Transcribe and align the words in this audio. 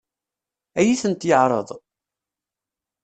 Ad 0.79 0.85
iyi-tent-yeɛṛeḍ? 0.85 1.69